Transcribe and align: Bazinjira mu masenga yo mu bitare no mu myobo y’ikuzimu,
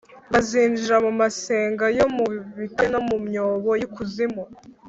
Bazinjira 0.31 0.95
mu 1.05 1.11
masenga 1.21 1.85
yo 1.97 2.05
mu 2.15 2.25
bitare 2.59 2.87
no 2.93 3.01
mu 3.07 3.17
myobo 3.25 3.69
y’ikuzimu, 3.79 4.43